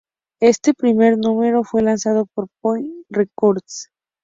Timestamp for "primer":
0.73-1.19